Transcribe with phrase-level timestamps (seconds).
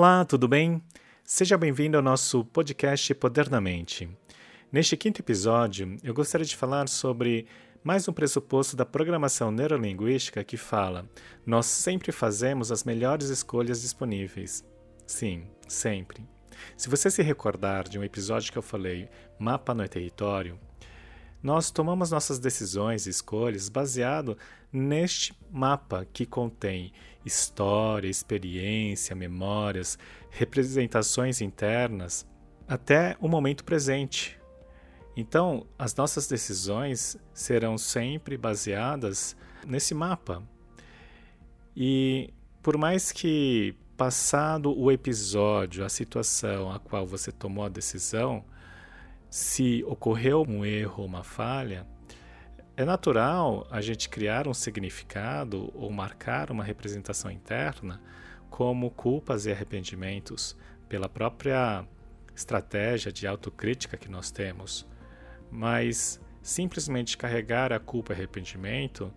[0.00, 0.82] Olá, tudo bem?
[1.22, 4.08] Seja bem-vindo ao nosso podcast Poder na Mente.
[4.72, 7.46] Neste quinto episódio, eu gostaria de falar sobre
[7.84, 11.04] mais um pressuposto da programação neurolinguística que fala:
[11.44, 14.64] nós sempre fazemos as melhores escolhas disponíveis.
[15.06, 16.26] Sim, sempre.
[16.78, 19.06] Se você se recordar de um episódio que eu falei,
[19.38, 20.58] Mapa no Território,
[21.42, 24.36] nós tomamos nossas decisões e escolhas baseado
[24.72, 26.92] neste mapa que contém
[27.24, 29.98] história, experiência, memórias,
[30.30, 32.26] representações internas
[32.68, 34.38] até o momento presente.
[35.16, 40.42] Então, as nossas decisões serão sempre baseadas nesse mapa.
[41.76, 42.32] E
[42.62, 48.44] por mais que passado o episódio, a situação a qual você tomou a decisão,
[49.30, 51.86] se ocorreu um erro, uma falha,
[52.76, 58.02] é natural a gente criar um significado ou marcar uma representação interna
[58.50, 60.56] como culpas e arrependimentos
[60.88, 61.86] pela própria
[62.34, 64.84] estratégia de autocrítica que nós temos.
[65.48, 69.12] Mas simplesmente carregar a culpa e arrependimento,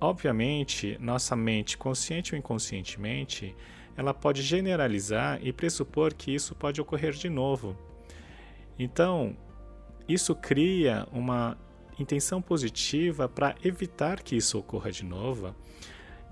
[0.00, 3.54] obviamente, nossa mente, consciente ou inconscientemente,
[3.96, 7.76] ela pode generalizar e pressupor que isso pode ocorrer de novo
[8.78, 9.36] então,
[10.08, 11.58] isso cria uma
[11.98, 15.54] intenção positiva para evitar que isso ocorra de novo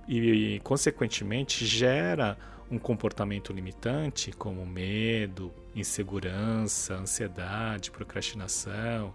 [0.09, 2.39] e, consequentemente, gera
[2.71, 9.13] um comportamento limitante como medo, insegurança, ansiedade, procrastinação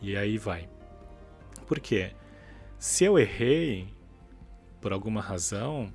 [0.00, 0.68] e aí vai.
[1.66, 2.12] Por quê?
[2.78, 3.88] Se eu errei
[4.80, 5.92] por alguma razão,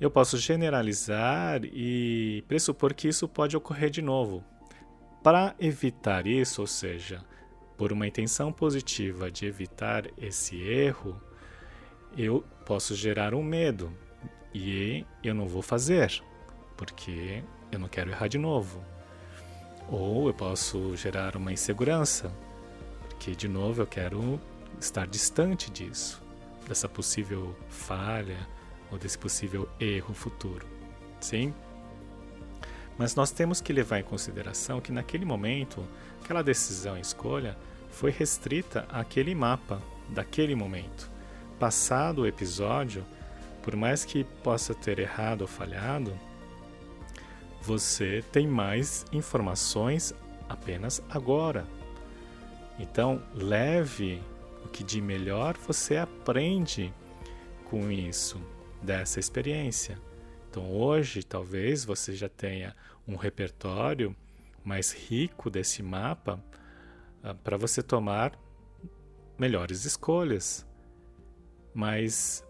[0.00, 4.42] eu posso generalizar e pressupor que isso pode ocorrer de novo.
[5.22, 7.22] Para evitar isso, ou seja,
[7.76, 11.20] por uma intenção positiva de evitar esse erro,
[12.16, 13.92] eu posso gerar um medo
[14.54, 16.22] e eu não vou fazer,
[16.76, 18.82] porque eu não quero errar de novo.
[19.90, 22.32] Ou eu posso gerar uma insegurança,
[23.00, 24.40] porque de novo eu quero
[24.80, 26.22] estar distante disso,
[26.66, 28.48] dessa possível falha
[28.90, 30.66] ou desse possível erro futuro.
[31.20, 31.54] Sim?
[32.98, 35.82] Mas nós temos que levar em consideração que naquele momento,
[36.22, 37.56] aquela decisão e escolha
[37.90, 41.10] foi restrita àquele mapa, daquele momento.
[41.58, 43.04] Passado o episódio,
[43.62, 46.18] por mais que possa ter errado ou falhado,
[47.60, 50.14] você tem mais informações
[50.48, 51.66] apenas agora.
[52.78, 54.22] Então, leve
[54.64, 56.92] o que de melhor você aprende
[57.66, 58.40] com isso,
[58.82, 59.98] dessa experiência.
[60.50, 62.74] Então, hoje, talvez você já tenha
[63.06, 64.16] um repertório
[64.64, 66.42] mais rico desse mapa
[67.22, 68.36] uh, para você tomar
[69.38, 70.66] melhores escolhas,
[71.72, 72.44] mas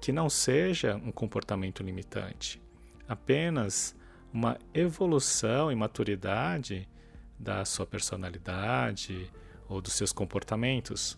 [0.00, 2.60] que não seja um comportamento limitante,
[3.06, 3.94] apenas
[4.32, 6.88] uma evolução e maturidade
[7.38, 9.30] da sua personalidade
[9.68, 11.16] ou dos seus comportamentos.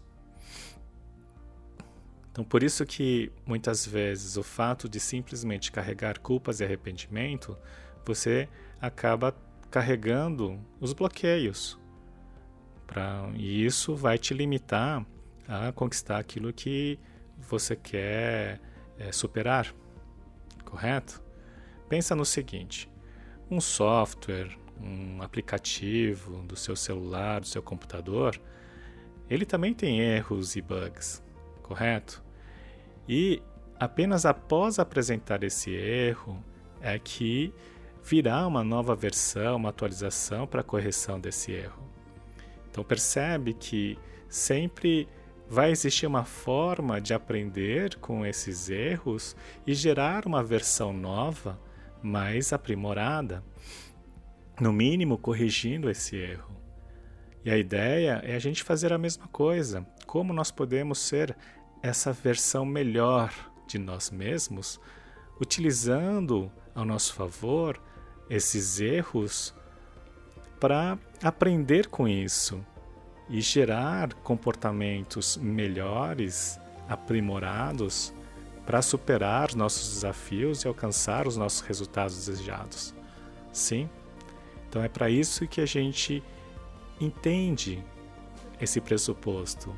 [2.39, 7.59] Então, por isso que muitas vezes o fato de simplesmente carregar culpas e arrependimento,
[8.07, 8.49] você
[8.81, 9.35] acaba
[9.69, 11.77] carregando os bloqueios.
[12.87, 15.05] Pra, e isso vai te limitar
[15.49, 16.97] a conquistar aquilo que
[17.37, 18.61] você quer
[19.01, 19.75] é, superar,
[20.65, 21.21] correto?
[21.89, 22.89] Pensa no seguinte:
[23.51, 28.41] um software, um aplicativo do seu celular, do seu computador,
[29.29, 31.21] ele também tem erros e bugs,
[31.65, 32.28] correto?
[33.09, 33.43] E
[33.79, 36.45] apenas após apresentar esse erro
[36.81, 37.55] é que
[38.05, 41.89] virá uma nova versão, uma atualização para correção desse erro.
[42.71, 43.99] Então percebe que
[44.29, 45.09] sempre
[45.49, 49.35] vai existir uma forma de aprender com esses erros
[49.67, 51.59] e gerar uma versão nova,
[52.03, 53.43] mais aprimorada,
[54.61, 56.57] no mínimo corrigindo esse erro.
[57.45, 59.87] E a ideia é a gente fazer a mesma coisa.
[60.07, 61.37] Como nós podemos ser
[61.83, 63.33] essa versão melhor
[63.67, 64.81] de nós mesmos,
[65.41, 67.81] utilizando ao nosso favor
[68.29, 69.55] esses erros
[70.59, 72.65] para aprender com isso
[73.29, 76.59] e gerar comportamentos melhores,
[76.89, 78.13] aprimorados
[78.67, 82.95] para superar nossos desafios e alcançar os nossos resultados desejados.
[83.53, 83.89] Sim?
[84.69, 86.23] Então é para isso que a gente
[87.01, 87.83] entende
[88.61, 89.75] esse pressuposto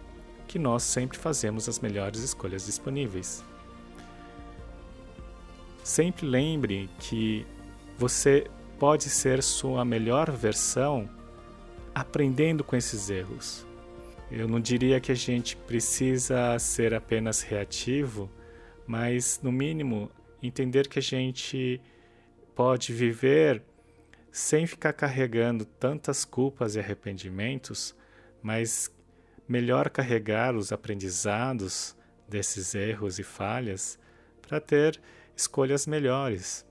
[0.50, 3.44] que nós sempre fazemos as melhores escolhas disponíveis.
[5.84, 7.46] Sempre lembre que
[7.96, 11.08] você pode ser sua melhor versão
[11.94, 13.64] aprendendo com esses erros.
[14.28, 18.28] Eu não diria que a gente precisa ser apenas reativo,
[18.84, 20.10] mas no mínimo
[20.42, 21.80] entender que a gente
[22.56, 23.62] pode viver
[24.32, 27.94] sem ficar carregando tantas culpas e arrependimentos,
[28.42, 28.90] mas
[29.50, 31.96] melhor carregar os aprendizados
[32.28, 33.98] desses erros e falhas
[34.40, 35.00] para ter
[35.36, 36.64] escolhas melhores.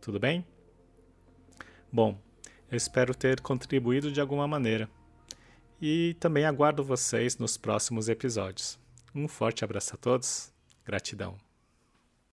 [0.00, 0.44] Tudo bem?
[1.92, 2.20] Bom,
[2.68, 4.90] eu espero ter contribuído de alguma maneira.
[5.80, 8.76] E também aguardo vocês nos próximos episódios.
[9.14, 10.52] Um forte abraço a todos.
[10.84, 11.49] Gratidão.